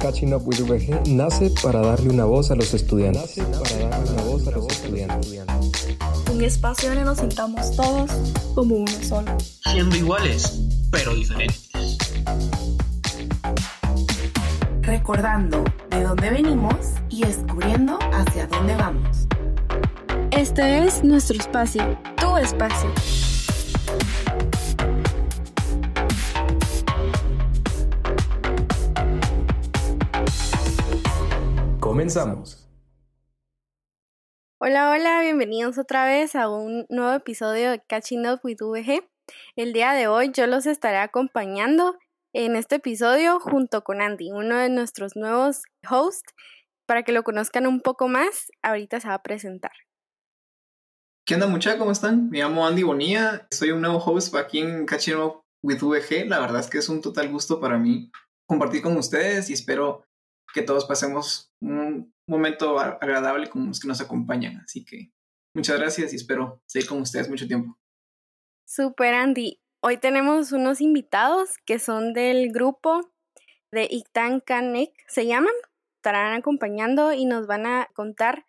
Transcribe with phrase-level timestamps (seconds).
[0.00, 3.36] Catching Up with VG nace para darle una voz a los estudiantes.
[3.36, 5.34] para darle una voz a los estudiantes.
[6.32, 8.10] Un espacio donde nos sintamos todos
[8.54, 9.36] como uno solo.
[9.72, 11.68] Siendo iguales, pero diferentes.
[14.82, 16.74] Recordando de dónde venimos
[17.10, 19.26] y descubriendo hacia dónde vamos.
[20.30, 22.90] Este es nuestro espacio, tu espacio.
[31.88, 32.68] Comenzamos.
[34.60, 39.08] Hola, hola, bienvenidos otra vez a un nuevo episodio de Catching Up with VG.
[39.56, 41.96] El día de hoy yo los estaré acompañando
[42.34, 46.34] en este episodio junto con Andy, uno de nuestros nuevos hosts.
[46.84, 49.72] Para que lo conozcan un poco más, ahorita se va a presentar.
[51.24, 51.78] ¿Qué onda muchachos?
[51.78, 52.28] ¿Cómo están?
[52.28, 56.26] Me llamo Andy Bonilla, soy un nuevo host aquí en Catching Up with VG.
[56.28, 58.10] La verdad es que es un total gusto para mí
[58.46, 60.04] compartir con ustedes y espero
[60.52, 64.60] que todos pasemos un momento agradable con los que nos acompañan.
[64.64, 65.12] Así que
[65.54, 67.78] muchas gracias y espero seguir con ustedes mucho tiempo.
[68.66, 69.60] Super Andy.
[69.80, 73.00] Hoy tenemos unos invitados que son del grupo
[73.70, 75.54] de Ictan Canek, se llaman.
[75.96, 78.46] Estarán acompañando y nos van a contar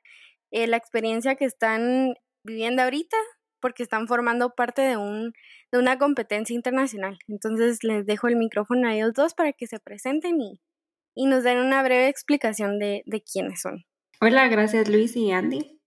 [0.52, 3.18] eh, la experiencia que están viviendo ahorita
[3.60, 5.34] porque están formando parte de, un,
[5.72, 7.20] de una competencia internacional.
[7.28, 10.62] Entonces les dejo el micrófono a ellos dos para que se presenten y,
[11.16, 13.84] y nos den una breve explicación de, de quiénes son.
[14.22, 15.80] Hola, gracias Luis y Andy.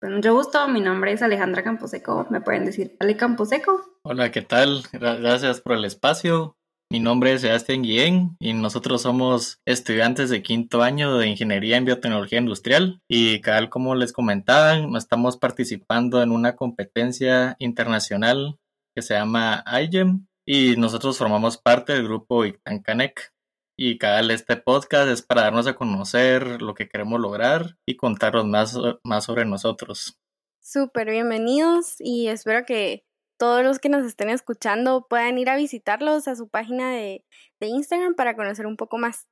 [0.00, 3.80] Con mucho gusto, mi nombre es Alejandra Camposeco, me pueden decir Ale Camposeco.
[4.04, 4.82] Hola, ¿qué tal?
[4.92, 6.56] Gracias por el espacio.
[6.92, 11.86] Mi nombre es Sebastián Guillén y nosotros somos estudiantes de quinto año de Ingeniería en
[11.86, 18.58] Biotecnología Industrial y tal como les comentaban, estamos participando en una competencia internacional
[18.94, 23.31] que se llama IGEM y nosotros formamos parte del grupo Ictancanec
[23.76, 28.44] y cada este podcast es para darnos a conocer lo que queremos lograr y contaros
[28.44, 30.18] más, más sobre nosotros.
[30.60, 33.04] Súper bienvenidos y espero que
[33.38, 37.24] todos los que nos estén escuchando puedan ir a visitarlos a su página de,
[37.60, 39.26] de Instagram para conocer un poco más.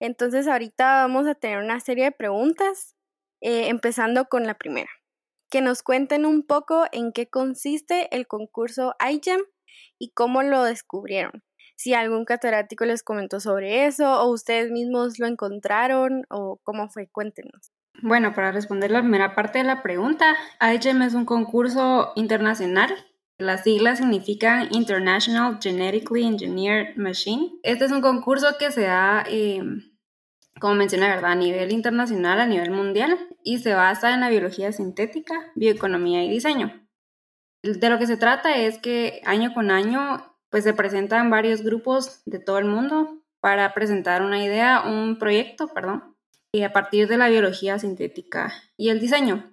[0.00, 2.96] Entonces ahorita vamos a tener una serie de preguntas,
[3.40, 4.90] eh, empezando con la primera.
[5.50, 9.42] Que nos cuenten un poco en qué consiste el concurso iGEM
[9.98, 11.44] y cómo lo descubrieron
[11.76, 17.08] si algún catedrático les comentó sobre eso o ustedes mismos lo encontraron o cómo fue,
[17.08, 17.72] cuéntenos.
[18.00, 22.92] Bueno, para responder la primera parte de la pregunta, IGEM es un concurso internacional.
[23.38, 27.52] Las siglas significan International Genetically Engineered Machine.
[27.62, 29.92] Este es un concurso que se da, em,
[30.60, 31.32] como mencioné, ¿verdad?
[31.32, 36.30] a nivel internacional, a nivel mundial, y se basa en la biología sintética, bioeconomía y
[36.30, 36.86] diseño.
[37.62, 42.20] De lo que se trata es que año con año pues se presentan varios grupos
[42.26, 46.14] de todo el mundo para presentar una idea, un proyecto, perdón,
[46.52, 49.50] y a partir de la biología sintética y el diseño.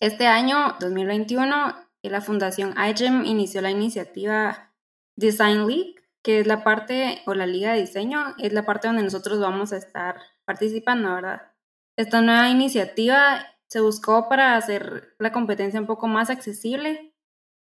[0.00, 4.72] Este año, 2021, la Fundación iGEM inició la iniciativa
[5.14, 9.04] Design League, que es la parte, o la Liga de Diseño, es la parte donde
[9.04, 11.52] nosotros vamos a estar participando, ¿verdad?
[11.96, 17.14] Esta nueva iniciativa se buscó para hacer la competencia un poco más accesible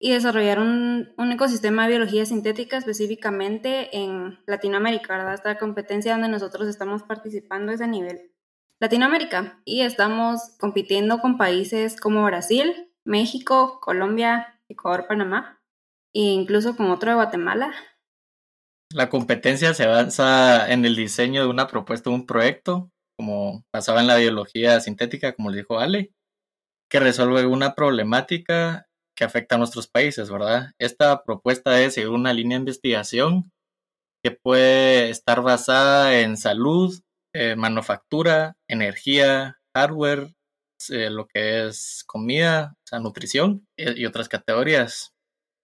[0.01, 5.35] y desarrollar un, ecosistema de biología sintética específicamente en Latinoamérica, ¿verdad?
[5.35, 8.33] Esta competencia donde nosotros estamos participando es a nivel
[8.81, 15.61] Latinoamérica y estamos compitiendo con países como Brasil, México, Colombia, Ecuador, Panamá
[16.15, 17.75] e incluso con otro de Guatemala.
[18.93, 24.07] La competencia se basa en el diseño de una propuesta, un proyecto, como pasaba en
[24.07, 26.13] la biología sintética, como le dijo Ale,
[26.89, 28.88] que resuelve una problemática
[29.19, 30.71] que afecta a nuestros países, ¿verdad?
[30.79, 33.51] Esta propuesta es seguir una línea de investigación
[34.23, 36.97] que puede estar basada en salud,
[37.34, 40.29] eh, manufactura, energía, hardware,
[40.91, 45.15] eh, lo que es comida, o sea, nutrición y, y otras categorías.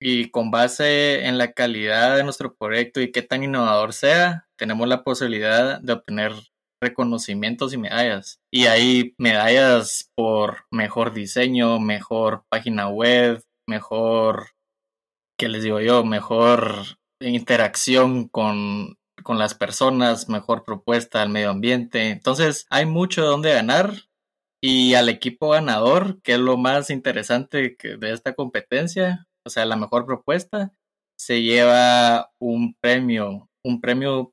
[0.00, 4.88] Y con base en la calidad de nuestro proyecto y qué tan innovador sea, tenemos
[4.88, 6.32] la posibilidad de obtener
[6.82, 8.40] reconocimientos y medallas.
[8.52, 14.50] Y hay medallas por mejor diseño, mejor página web, mejor,
[15.38, 16.04] ¿qué les digo yo?
[16.04, 22.10] Mejor interacción con, con las personas, mejor propuesta al medio ambiente.
[22.10, 23.92] Entonces, hay mucho donde ganar.
[24.62, 29.76] Y al equipo ganador, que es lo más interesante de esta competencia, o sea, la
[29.76, 30.72] mejor propuesta,
[31.18, 34.32] se lleva un premio, un premio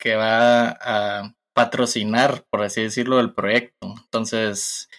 [0.00, 3.94] que va a patrocinar, por así decirlo, el proyecto.
[4.04, 4.90] Entonces,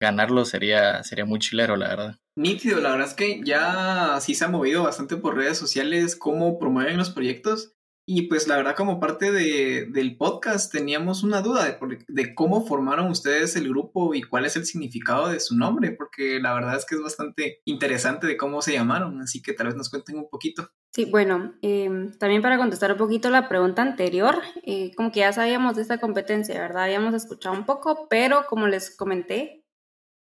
[0.00, 2.18] ganarlo sería, sería muy chilero, la verdad.
[2.38, 6.58] Nítido, la verdad es que ya sí se ha movido bastante por redes sociales cómo
[6.58, 7.72] promueven los proyectos.
[8.08, 11.76] Y pues la verdad como parte de, del podcast teníamos una duda de,
[12.06, 16.38] de, cómo formaron ustedes el grupo y cuál es el significado de su nombre, porque
[16.40, 19.76] la verdad es que es bastante interesante de cómo se llamaron, así que tal vez
[19.76, 20.70] nos cuenten un poquito.
[20.92, 25.32] Sí, bueno, em, también para contestar un poquito la pregunta anterior, eh, como que ya
[25.32, 26.84] sabíamos de esta competencia, ¿verdad?
[26.84, 29.65] Habíamos escuchado un poco, pero como les comenté,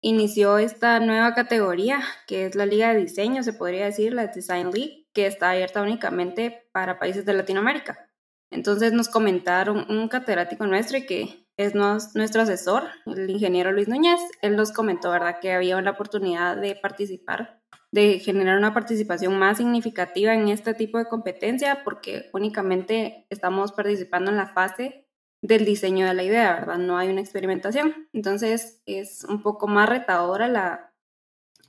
[0.01, 4.71] inició esta nueva categoría que es la Liga de Diseño, se podría decir, la Design
[4.71, 8.09] League, que está abierta únicamente para países de Latinoamérica.
[8.51, 14.19] Entonces nos comentaron un catedrático nuestro y que es nuestro asesor, el ingeniero Luis Núñez,
[14.41, 19.57] él nos comentó, ¿verdad?, que había una oportunidad de participar, de generar una participación más
[19.57, 25.04] significativa en este tipo de competencia, porque únicamente estamos participando en la fase
[25.45, 26.77] del diseño de la idea, ¿verdad?
[26.77, 28.07] No hay una experimentación.
[28.13, 30.91] Entonces es un poco más retadora la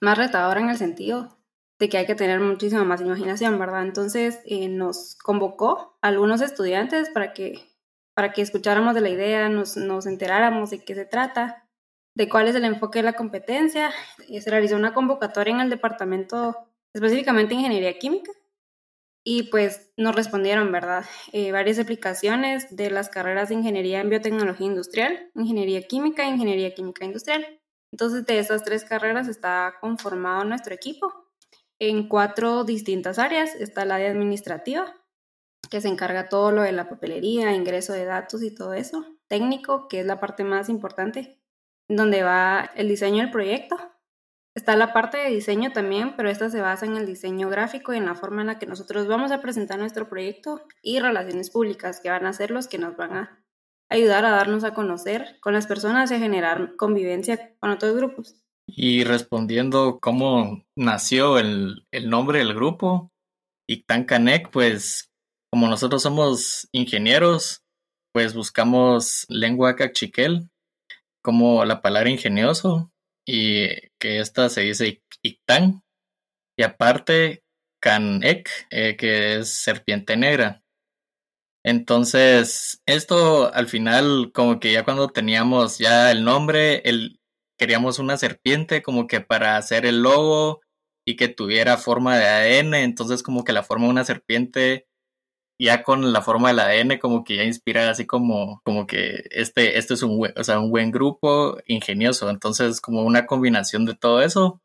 [0.01, 1.39] más retadora en el sentido
[1.79, 3.83] de que hay que tener muchísima más imaginación, ¿verdad?
[3.83, 7.61] Entonces eh, nos convocó algunos estudiantes para que,
[8.15, 11.69] para que escucháramos de la idea, nos, nos enteráramos de qué se trata,
[12.15, 13.91] de cuál es el enfoque de la competencia.
[14.27, 16.57] Y se realizó una convocatoria en el departamento,
[16.95, 18.33] específicamente Ingeniería Química,
[19.29, 21.05] y pues nos respondieron, ¿verdad?
[21.33, 26.73] Eh, varias aplicaciones de las carreras de Ingeniería en Biotecnología Industrial, Ingeniería Química e Ingeniería
[26.75, 27.45] Química Industrial.
[27.91, 31.13] Entonces, de esas tres carreras está conformado nuestro equipo
[31.81, 33.57] en cuatro distintas áreas.
[33.57, 34.95] Está la de administrativa,
[35.73, 39.05] que se encarga todo lo de la papelería, ingreso de datos y todo eso.
[39.27, 41.43] Técnico, que es la parte más importante,
[41.89, 43.77] donde va el diseño del proyecto,
[44.57, 47.99] Está la parte de diseño también, pero esta se basa en el diseño gráfico y
[47.99, 52.01] en la forma en la que nosotros vamos a presentar nuestro proyecto y relaciones públicas,
[52.01, 53.45] que van a ser los que nos van a
[53.91, 58.35] ayudar a darnos a conocer con las personas y a generar convivencia con otros grupos.
[58.67, 63.13] Y respondiendo cómo nació el, nombre del grupo,
[63.69, 65.13] Ictan Canec, pues
[65.53, 67.63] como nosotros somos ingenieros,
[68.15, 70.49] pues buscamos lengua cachiquel
[71.23, 72.91] como la palabra ingenioso
[73.27, 73.69] y
[73.99, 75.83] que esta se dice Ictán,
[76.57, 77.43] y aparte
[77.81, 80.63] Canek, eh, que es serpiente negra.
[81.65, 87.21] Entonces, esto al final, como que ya cuando teníamos ya el nombre, el,
[87.59, 90.61] queríamos una serpiente como que para hacer el logo
[91.05, 94.87] y que tuviera forma de ADN, entonces como que la forma de una serpiente
[95.59, 99.79] ya con la forma del ADN como que ya inspira así como, como que este,
[99.79, 102.29] este es un buen, o sea, un buen grupo ingenioso.
[102.31, 104.61] Entonces, como una combinación de todo eso.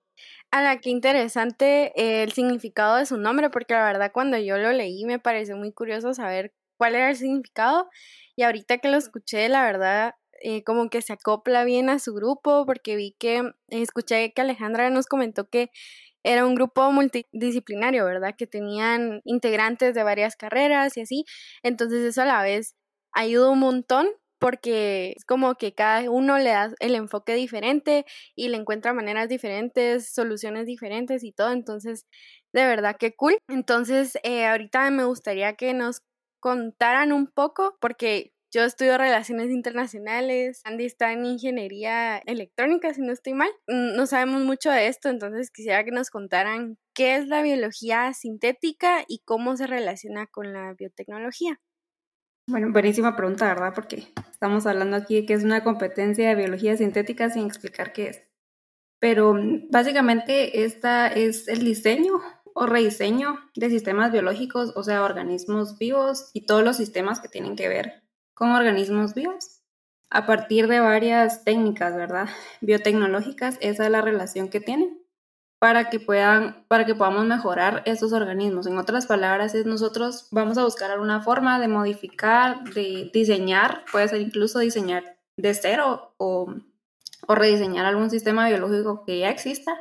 [0.52, 4.58] A la que interesante eh, el significado de su nombre, porque la verdad cuando yo
[4.58, 7.90] lo leí me pareció muy curioso saber cuál era el significado.
[8.36, 12.14] Y ahorita que lo escuché, la verdad, eh, como que se acopla bien a su
[12.14, 15.70] grupo, porque vi que, escuché que Alejandra nos comentó que
[16.24, 18.36] era un grupo multidisciplinario, ¿verdad?
[18.38, 21.26] Que tenían integrantes de varias carreras y así.
[21.64, 22.76] Entonces eso a la vez
[23.14, 24.08] ayuda un montón
[24.40, 29.30] porque es como que cada uno le da el enfoque diferente y le encuentra maneras
[29.30, 31.52] diferentes, soluciones diferentes y todo.
[31.52, 32.08] Entonces,
[32.54, 33.38] de verdad que cool.
[33.50, 36.02] Entonces, eh, ahorita me gustaría que nos
[36.40, 43.14] contaran un poco, porque yo estudio relaciones internacionales, Andy está en ingeniería electrónica, si no
[43.14, 43.50] estoy mal.
[43.68, 48.14] Mm, no sabemos mucho de esto, entonces quisiera que nos contaran qué es la biología
[48.14, 51.62] sintética y cómo se relaciona con la biotecnología.
[52.48, 53.72] Bueno, buenísima pregunta, ¿verdad?
[53.74, 58.08] Porque estamos hablando aquí de que es una competencia de biología sintética sin explicar qué
[58.10, 58.24] es.
[59.00, 62.20] Pero mm, básicamente esta es el diseño
[62.54, 67.56] o rediseño de sistemas biológicos, o sea, organismos vivos y todos los sistemas que tienen
[67.56, 68.01] que ver
[68.42, 69.62] con organismos vivos
[70.10, 72.28] a partir de varias técnicas, ¿verdad?
[72.62, 75.00] Biotecnológicas, esa es la relación que tienen
[75.60, 78.66] para que puedan, para que podamos mejorar esos organismos.
[78.66, 84.08] En otras palabras, es nosotros vamos a buscar alguna forma de modificar, de diseñar, puede
[84.08, 86.52] ser incluso diseñar de cero o,
[87.28, 89.78] o rediseñar algún sistema biológico que ya exista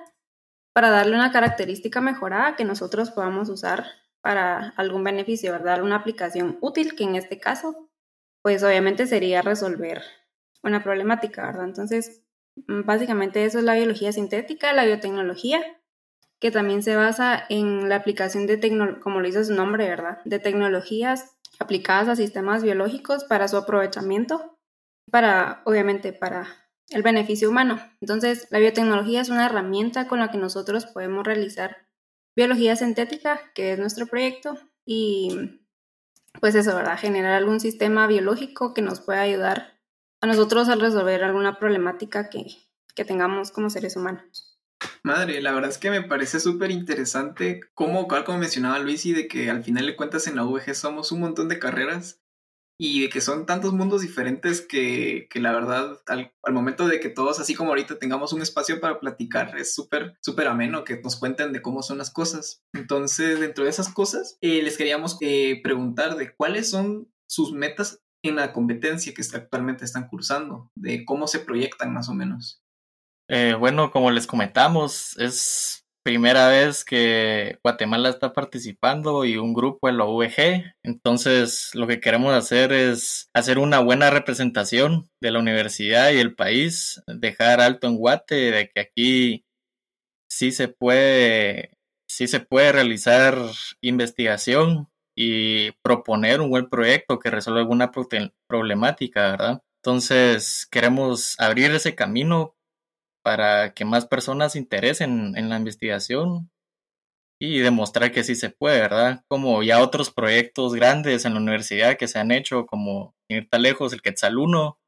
[0.74, 3.86] para darle una característica mejorada que nosotros podamos usar
[4.20, 5.82] para algún beneficio, ¿verdad?
[5.82, 7.89] Una aplicación útil que en este caso
[8.42, 10.02] pues obviamente sería resolver
[10.62, 11.64] una problemática, ¿verdad?
[11.64, 12.22] Entonces,
[12.66, 15.60] mm, básicamente eso es la biología sintética, la biotecnología,
[16.40, 20.20] que también se basa en la aplicación de, como lo dice su nombre, ¿verdad?
[20.24, 24.56] De tecnologías aplicadas a sistemas biológicos para su aprovechamiento,
[25.10, 26.48] para, obviamente, para
[26.88, 27.78] el beneficio humano.
[28.00, 31.76] Entonces, la biotecnología es una herramienta con la que nosotros podemos realizar
[32.34, 34.56] biología sintética, que es nuestro proyecto,
[34.86, 35.59] y
[36.40, 36.98] pues eso, ¿verdad?
[36.98, 39.78] Generar algún sistema biológico que nos pueda ayudar
[40.20, 42.46] a nosotros a resolver alguna problemática que,
[42.94, 44.58] que tengamos como seres humanos.
[45.02, 49.28] Madre, la verdad es que me parece súper interesante cómo, como mencionaba Luis, y de
[49.28, 52.19] que al final de cuentas en la VG somos un montón de carreras
[52.82, 56.98] y de que son tantos mundos diferentes que, que la verdad al, al, momento de
[56.98, 60.98] que todos, así como ahorita, tengamos un espacio para platicar, es súper, súper ameno que
[60.98, 62.62] nos cuenten de cómo son las cosas.
[62.72, 68.00] Entonces, dentro de esas cosas, eh, les queríamos eh, preguntar de cuáles son sus metas
[68.22, 72.62] en la competencia que actualmente están cursando, de cómo se proyectan más o menos.
[73.28, 79.88] Eh, bueno, como les comentamos, es primera vez que Guatemala está participando y un grupo
[79.88, 80.74] en la UVG.
[80.82, 86.34] Entonces, lo que queremos hacer es hacer una buena representación de la universidad y el
[86.34, 89.44] país, dejar alto en Guate de que aquí
[90.30, 91.76] sí se puede,
[92.08, 93.36] sí se puede realizar
[93.80, 97.90] investigación y proponer un buen proyecto que resuelva alguna
[98.48, 99.62] problemática, ¿verdad?
[99.82, 102.54] Entonces, queremos abrir ese camino
[103.22, 106.50] para que más personas se interesen en la investigación
[107.40, 109.24] y demostrar que sí se puede, ¿verdad?
[109.26, 113.62] Como ya otros proyectos grandes en la universidad que se han hecho, como ir tan
[113.62, 114.78] lejos, el Quetzal 1,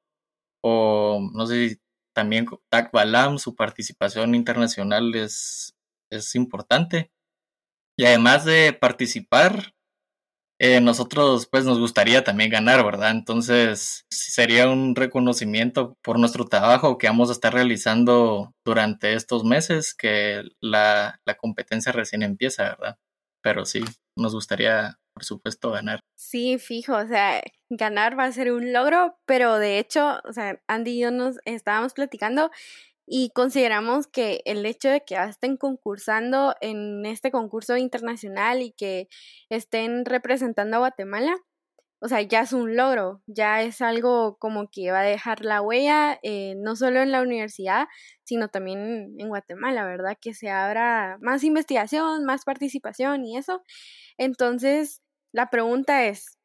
[0.63, 1.81] o no sé si
[2.15, 5.75] también TAC Balam, su participación internacional es,
[6.11, 7.11] es importante.
[7.99, 9.75] Y además de participar,
[10.65, 13.11] eh, nosotros pues nos gustaría también ganar, ¿verdad?
[13.11, 19.93] Entonces sería un reconocimiento por nuestro trabajo que vamos a estar realizando durante estos meses,
[19.93, 22.97] que la, la competencia recién empieza, ¿verdad?
[23.43, 23.83] Pero sí,
[24.17, 25.99] nos gustaría, por supuesto, ganar.
[26.17, 30.63] Sí, fijo, o sea, ganar va a ser un logro, pero de hecho, o sea,
[30.69, 32.53] Andy y yo nos estábamos platicando
[33.15, 39.09] y consideramos que el hecho de que estén concursando en este concurso internacional y que
[39.51, 41.37] estén representando a Guatemala,
[42.01, 45.63] o sea, ya es un logro, ya es algo como que va a dejar la
[45.63, 47.87] huella, eh, no solo en la universidad,
[48.25, 50.17] sino también en Guatemala, ¿verdad?
[50.21, 53.63] Que se abra más investigación, más participación y eso.
[54.19, 55.03] Entonces,
[55.33, 56.39] la pregunta es,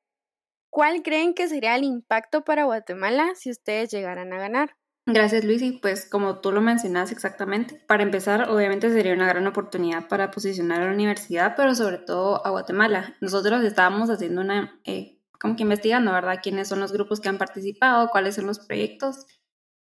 [0.72, 4.77] ¿cuál creen que sería el impacto para Guatemala si ustedes llegaran a ganar?
[5.10, 9.48] Gracias Luis y pues como tú lo mencionas exactamente, para empezar obviamente sería una gran
[9.48, 13.16] oportunidad para posicionar a la universidad, pero sobre todo a Guatemala.
[13.22, 16.40] Nosotros estábamos haciendo una, eh, como que investigando, ¿verdad?
[16.44, 18.10] ¿Quiénes son los grupos que han participado?
[18.10, 19.26] ¿Cuáles son los proyectos?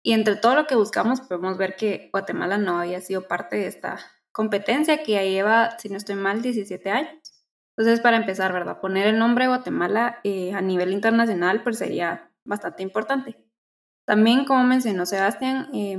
[0.02, 3.66] Y entre todo lo que buscamos podemos ver que Guatemala no había sido parte de
[3.66, 3.98] esta
[4.32, 7.44] competencia que ya lleva, si no estoy mal, 17 años.
[7.76, 8.80] Entonces, para empezar, ¿verdad?
[8.80, 13.51] Poner el nombre de Guatemala eh, a nivel internacional pues sería bastante importante.
[14.04, 15.98] También, como mencionó Sebastián, eh,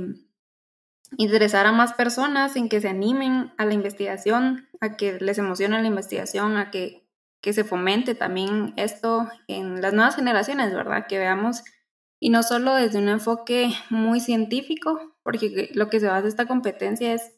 [1.16, 5.80] interesar a más personas en que se animen a la investigación, a que les emocione
[5.80, 7.08] la investigación, a que,
[7.40, 11.06] que se fomente también esto en las nuevas generaciones, ¿verdad?
[11.08, 11.62] Que veamos,
[12.20, 17.14] y no solo desde un enfoque muy científico, porque lo que se basa esta competencia
[17.14, 17.32] es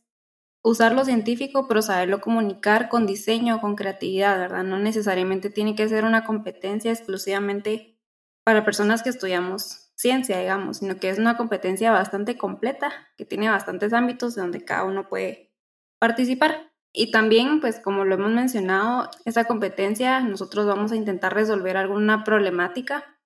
[0.62, 4.64] usar lo científico, pero saberlo comunicar con diseño, con creatividad, ¿verdad?
[4.64, 7.98] No necesariamente tiene que ser una competencia exclusivamente
[8.44, 13.48] para personas que estudiamos ciencia, digamos, sino que es una competencia bastante completa, que tiene
[13.48, 15.52] bastantes ámbitos donde cada uno puede
[15.98, 16.72] participar.
[16.92, 22.24] Y también, pues como lo hemos mencionado, esa competencia nosotros vamos a intentar resolver alguna
[22.24, 23.18] problemática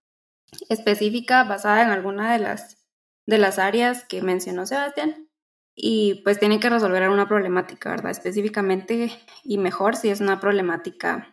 [0.69, 2.79] específica basada en alguna de las,
[3.27, 5.29] de las áreas que mencionó Sebastián.
[5.75, 8.11] Y pues tiene que resolver alguna problemática, ¿verdad?
[8.11, 9.13] Específicamente
[9.45, 11.33] y mejor si es una problemática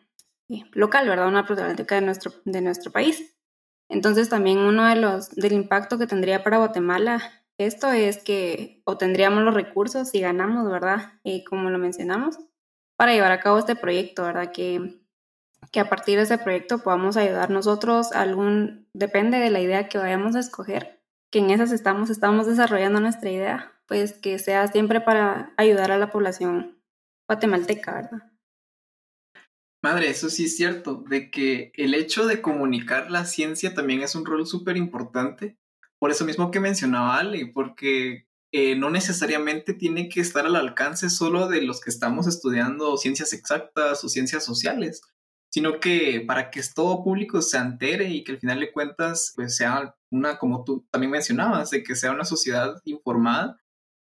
[0.50, 1.27] eh, local, ¿verdad?
[1.27, 3.37] Una problemática de nuestro, de nuestro país.
[3.89, 9.44] Entonces también uno de los del impacto que tendría para Guatemala esto es que obtendríamos
[9.44, 11.13] los recursos si ganamos, ¿verdad?
[11.24, 12.38] Eh, como lo mencionamos,
[12.96, 14.51] para llevar a cabo este proyecto, ¿verdad?
[14.51, 15.01] Que,
[15.72, 19.98] que a partir de ese proyecto podamos ayudar nosotros algún, depende de la idea que
[19.98, 21.01] vayamos a escoger,
[21.32, 25.98] que en esas estamos, estamos desarrollando nuestra idea, pues que sea siempre para ayudar a
[25.98, 26.79] la población
[27.27, 28.32] guatemalteca, ¿verdad?
[29.88, 34.15] Madre, eso sí es cierto, de que el hecho de comunicar la ciencia también es
[34.15, 35.58] un rol súper importante.
[35.98, 41.10] Por eso mismo que mencionaba Ale, porque eh, no necesariamente tiene que estar al alcance
[41.10, 45.03] solo de los que estamos estudiando ciencias exactas o ciencias sociales,
[45.50, 49.56] sino que para que todo público se entere y que al final de cuentas pues
[49.56, 53.58] sea una, como tú también mencionabas, de que sea una sociedad informada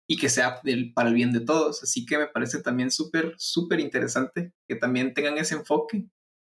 [0.09, 0.61] y que sea
[0.95, 1.83] para el bien de todos.
[1.83, 6.07] Así que me parece también súper, súper interesante que también tengan ese enfoque.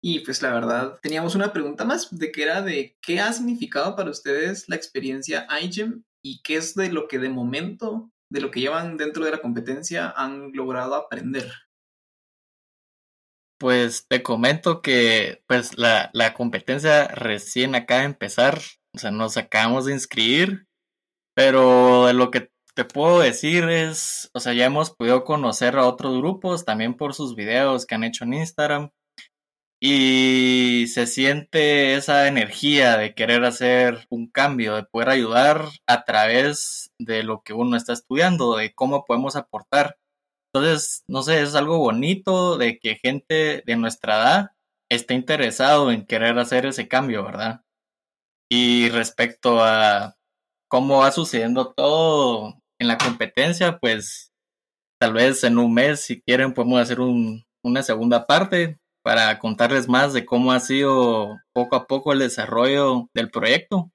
[0.04, 3.96] Y pues la verdad, teníamos una pregunta más de que era de qué ha significado
[3.96, 8.50] para ustedes la experiencia iGEM y qué es de lo que de momento, de lo
[8.50, 11.52] que llevan dentro de la competencia, han logrado aprender.
[13.60, 18.60] Pues te comento que pues la, la competencia recién acaba de empezar,
[18.96, 20.66] o sea, nos acabamos de inscribir,
[21.36, 22.52] pero de lo que
[22.86, 27.36] puedo decir es, o sea, ya hemos podido conocer a otros grupos también por sus
[27.36, 28.92] videos que han hecho en Instagram
[29.84, 36.92] y se siente esa energía de querer hacer un cambio, de poder ayudar a través
[37.00, 39.98] de lo que uno está estudiando, de cómo podemos aportar.
[40.54, 44.52] Entonces, no sé, es algo bonito de que gente de nuestra edad
[44.90, 47.62] esté interesado en querer hacer ese cambio, ¿verdad?
[48.52, 50.18] Y respecto a
[50.70, 54.32] cómo va sucediendo todo en la competencia, pues
[55.00, 59.88] tal vez en un mes, si quieren, podemos hacer un, una segunda parte para contarles
[59.88, 63.92] más de cómo ha sido poco a poco el desarrollo del proyecto.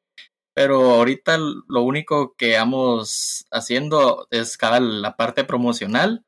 [0.54, 6.24] Pero ahorita lo único que vamos haciendo es cada la parte promocional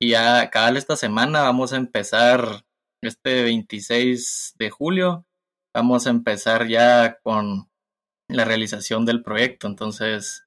[0.00, 2.64] y ya cada esta semana vamos a empezar
[3.02, 5.26] este 26 de julio
[5.76, 7.68] vamos a empezar ya con
[8.30, 9.66] la realización del proyecto.
[9.66, 10.45] Entonces,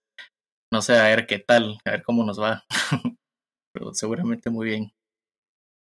[0.71, 2.65] no sé, a ver qué tal, a ver cómo nos va.
[3.73, 4.93] Pero seguramente muy bien.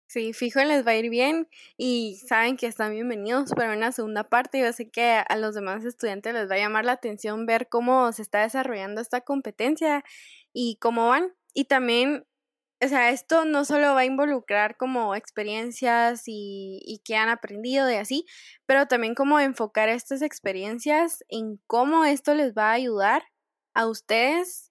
[0.09, 4.23] Sí, fijo les va a ir bien y saben que están bienvenidos para una segunda
[4.23, 4.59] parte.
[4.59, 8.09] Yo sé que a los demás estudiantes les va a llamar la atención ver cómo
[8.13, 10.05] se está desarrollando esta competencia
[10.53, 11.33] y cómo van.
[11.53, 12.25] Y también,
[12.81, 17.85] o sea, esto no solo va a involucrar como experiencias y, y que han aprendido
[17.85, 18.25] de así,
[18.65, 23.23] pero también como enfocar estas experiencias en cómo esto les va a ayudar
[23.73, 24.66] a ustedes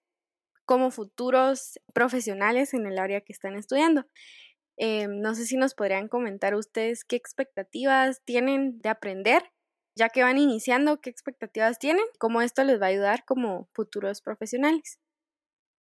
[0.67, 4.05] como futuros profesionales en el área que están estudiando.
[4.77, 9.41] Eh, no sé si nos podrían comentar ustedes qué expectativas tienen de aprender,
[9.95, 14.21] ya que van iniciando, qué expectativas tienen, cómo esto les va a ayudar como futuros
[14.21, 14.99] profesionales.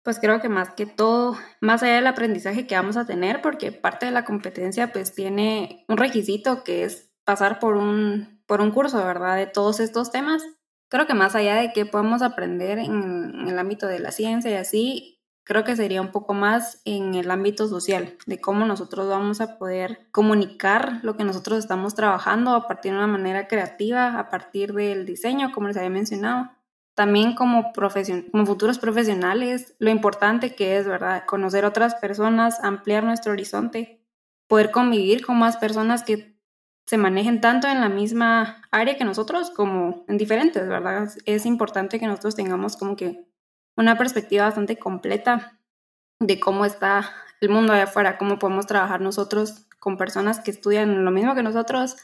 [0.03, 3.71] Pues creo que más que todo, más allá del aprendizaje que vamos a tener, porque
[3.71, 8.69] parte de la competencia pues tiene un requisito que es pasar por un, por un
[8.69, 9.35] curso, ¿verdad?
[9.35, 10.43] De todos estos temas.
[10.89, 14.51] Creo que más allá de que podemos aprender en, en el ámbito de la ciencia
[14.51, 15.15] y así,
[15.45, 19.57] creo que sería un poco más en el ámbito social, de cómo nosotros vamos a
[19.57, 24.73] poder comunicar lo que nosotros estamos trabajando a partir de una manera creativa, a partir
[24.73, 26.51] del diseño, como les había mencionado.
[26.95, 27.71] También como,
[28.31, 31.25] como futuros profesionales, lo importante que es, ¿verdad?
[31.25, 34.01] Conocer otras personas, ampliar nuestro horizonte,
[34.47, 36.34] poder convivir con más personas que
[36.85, 41.09] se manejen tanto en la misma área que nosotros como en diferentes, ¿verdad?
[41.25, 43.27] Es importante que nosotros tengamos como que
[43.75, 45.59] una perspectiva bastante completa
[46.19, 47.09] de cómo está
[47.41, 51.43] el mundo allá afuera, cómo podemos trabajar nosotros con personas que estudian lo mismo que
[51.43, 51.97] nosotros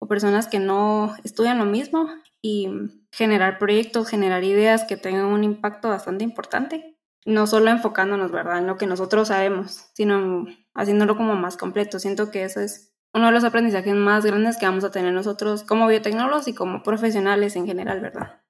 [0.00, 2.08] o personas que no estudian lo mismo
[2.42, 2.68] y
[3.12, 6.98] generar proyectos, generar ideas que tengan un impacto bastante importante.
[7.24, 12.00] No solo enfocándonos, ¿verdad?, en lo que nosotros sabemos, sino haciéndolo como más completo.
[12.00, 15.64] Siento que eso es uno de los aprendizajes más grandes que vamos a tener nosotros
[15.64, 18.42] como biotecnólogos y como profesionales en general, ¿verdad?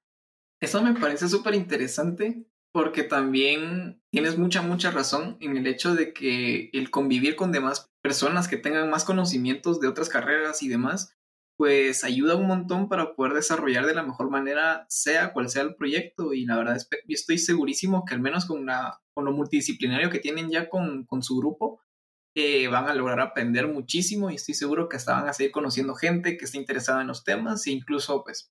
[0.61, 6.13] Eso me parece súper interesante porque también tienes mucha, mucha razón en el hecho de
[6.13, 11.15] que el convivir con demás personas que tengan más conocimientos de otras carreras y demás,
[11.59, 15.75] pues ayuda un montón para poder desarrollar de la mejor manera, sea cual sea el
[15.75, 16.33] proyecto.
[16.33, 20.11] Y la verdad, es, yo estoy segurísimo que al menos con, la, con lo multidisciplinario
[20.11, 21.82] que tienen ya con, con su grupo,
[22.71, 26.37] van a lograr aprender muchísimo y estoy seguro que hasta van a seguir conociendo gente
[26.37, 28.51] que está interesada en los temas e incluso, pues,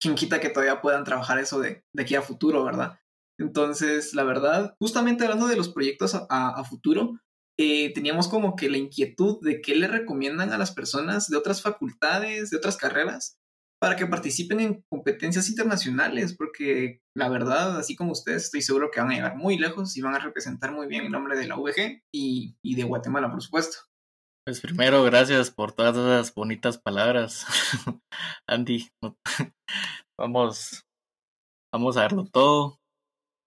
[0.00, 2.98] quien quita que todavía puedan trabajar eso de, de aquí a futuro, ¿verdad?
[3.38, 7.18] Entonces, la verdad, justamente hablando de los proyectos a, futuro,
[7.58, 11.62] eh, teníamos como que la inquietud de qué le recomiendan a las personas de otras
[11.62, 13.38] facultades, de otras carreras,
[13.84, 18.98] para que participen en competencias internacionales, porque la verdad, así como ustedes, estoy seguro que
[18.98, 21.56] van a llegar muy lejos y van a representar muy bien el nombre de la
[21.56, 23.76] VG y, y de Guatemala, por supuesto.
[24.46, 27.44] Pues primero, gracias por todas esas bonitas palabras,
[28.48, 28.88] Andy.
[30.18, 30.86] Vamos,
[31.70, 32.78] vamos a verlo todo.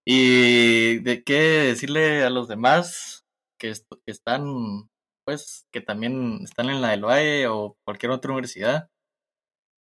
[0.06, 3.26] Y de qué decirle a los demás
[3.60, 3.74] que,
[4.06, 4.88] están,
[5.26, 7.06] pues, que también están en la del
[7.48, 8.90] o cualquier otra universidad,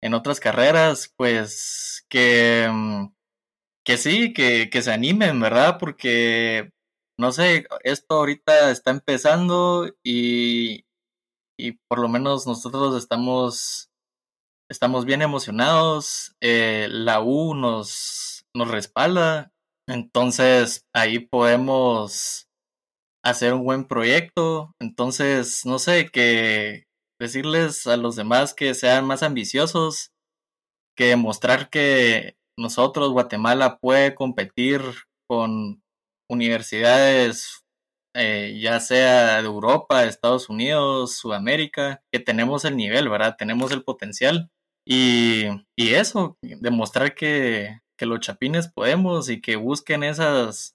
[0.03, 3.07] en otras carreras, pues, que, mm,
[3.85, 5.79] que sí, que, que se animen, ¿verdad?
[5.79, 6.71] Porque,
[7.19, 10.85] no sé, esto ahorita está empezando y,
[11.59, 13.91] y por lo menos nosotros estamos,
[14.71, 16.37] estamos bien emocionados.
[16.41, 19.53] Eh, la U nos, nos respalda
[19.91, 22.49] entonces ahí podemos
[23.25, 24.75] hacer un buen proyecto.
[24.81, 26.85] Entonces, no sé, que
[27.20, 30.11] decirles a los demás que sean más ambiciosos,
[30.96, 34.83] que demostrar que nosotros, Guatemala, puede competir
[35.28, 35.83] con
[36.28, 37.64] universidades,
[38.14, 43.37] eh, ya sea de Europa, Estados Unidos, Sudamérica, que tenemos el nivel, ¿verdad?
[43.38, 44.50] Tenemos el potencial.
[44.87, 50.74] Y, eso, demostrar que, que los chapines podemos y que busquen esas,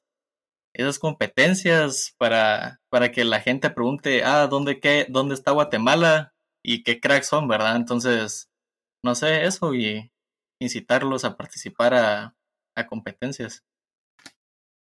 [0.73, 6.34] esas competencias para, para que la gente pregunte, ah, ¿dónde, qué, ¿dónde está Guatemala?
[6.65, 7.75] Y qué cracks son, ¿verdad?
[7.75, 8.49] Entonces,
[9.03, 10.11] no sé, eso y
[10.59, 12.35] incitarlos a participar a,
[12.75, 13.63] a competencias.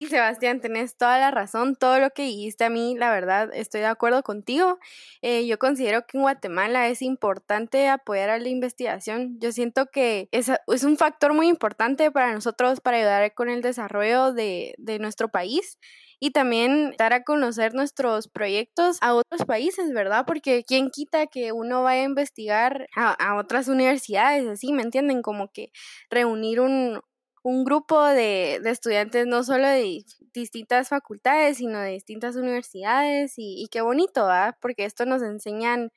[0.06, 1.76] Sebastián, tenés toda la razón.
[1.76, 4.78] Todo lo que dijiste a mí, la verdad, estoy de acuerdo contigo.
[5.24, 9.40] Eh, yo considero que en Guatemala es importante apoyar a la investigación.
[9.40, 13.62] Yo siento que es, es un factor muy importante para nosotros para ayudar con el
[13.62, 15.80] desarrollo de, nuestro país
[16.20, 20.26] y también dar a conocer nuestros proyectos a otros países, ¿verdad?
[20.26, 25.22] Porque quién quita que uno vaya a investigar a otras universidades, así, ¿me entienden?
[25.22, 25.72] Como que
[26.10, 27.02] reunir un,
[27.48, 33.68] un grupo de, estudiantes no solo de distintas facultades, sino de distintas universidades y, y
[33.70, 34.58] qué bonito, ¿verdad?
[34.60, 35.92] Porque esto nos enseñan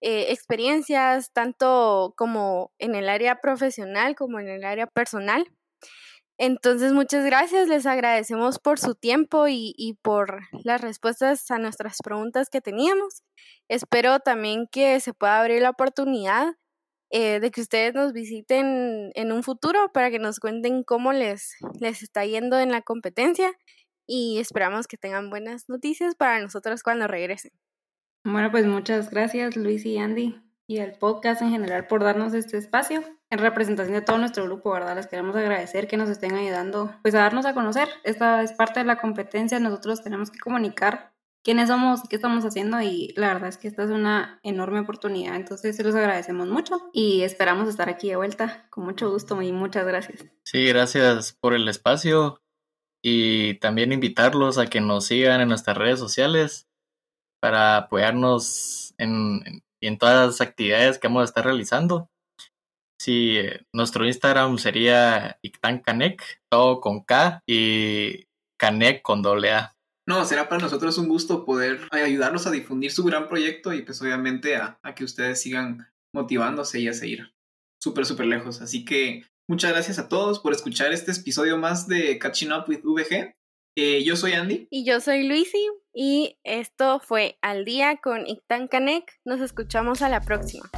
[0.00, 5.46] eh, experiencias tanto como en el área profesional como en el área personal.
[6.38, 12.48] Entonces, muchas gracias, les agradecemos por su tiempo y, por las respuestas a nuestras preguntas
[12.50, 13.22] que teníamos.
[13.68, 16.54] Espero también que se pueda abrir la oportunidad
[17.16, 21.54] eh, de que ustedes nos visiten en un futuro para que nos cuenten cómo les,
[21.78, 23.52] les está yendo en la competencia
[24.04, 27.52] y esperamos que tengan buenas noticias para nosotros cuando regresen.
[28.24, 32.58] Bueno, pues muchas gracias Luis y Andy y al podcast en general por darnos este
[32.58, 33.04] espacio.
[33.30, 34.96] En representación de todo nuestro grupo, ¿verdad?
[34.96, 37.86] Les queremos agradecer que nos estén ayudando pues a darnos a conocer.
[38.02, 41.13] Esta es parte de la competencia, nosotros tenemos que comunicar
[41.44, 45.36] quiénes somos, qué estamos haciendo y la verdad es que esta es una enorme oportunidad.
[45.36, 49.52] Entonces se los agradecemos mucho y esperamos estar aquí de vuelta con mucho gusto y
[49.52, 50.24] muchas gracias.
[50.44, 52.40] Sí, gracias por el espacio
[53.02, 56.66] y también invitarlos a que nos sigan en nuestras redes sociales
[57.40, 62.08] para apoyarnos en, en todas las actividades que vamos a estar realizando.
[62.98, 63.38] Sí,
[63.74, 65.82] nuestro Instagram sería Ictan
[66.48, 68.28] todo con K y
[68.58, 69.73] Canek con doble A.
[70.06, 74.02] No, será para nosotros un gusto poder ayudarlos a difundir su gran proyecto y pues
[74.02, 77.32] obviamente a, que ustedes sigan motivándose y a seguir
[77.82, 78.60] súper, súper lejos.
[78.60, 82.82] Así que muchas gracias a todos por escuchar este episodio más de Catching Up with
[82.82, 83.34] VG.
[83.76, 84.68] Eh, yo soy Andy.
[84.70, 85.66] Y yo soy Luisi.
[85.92, 89.20] Y esto fue Al Día con Ictan Canek.
[89.24, 90.70] Nos escuchamos a la próxima.